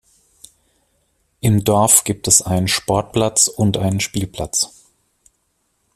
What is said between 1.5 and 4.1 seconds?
Dorf gibt es einen Sportplatz und einen